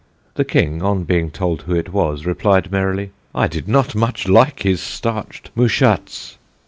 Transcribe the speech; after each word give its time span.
The 0.33 0.45
King, 0.45 0.81
on 0.81 1.03
being 1.03 1.29
told 1.29 1.61
who 1.61 1.75
it 1.75 1.93
was, 1.93 2.25
replied 2.25 2.71
merrily, 2.71 3.11
"I 3.35 3.47
did 3.47 3.67
not 3.67 3.93
much 3.93 4.27
like 4.27 4.63
his 4.63 4.81
starched 4.81 5.51
mouchates." 5.55 6.37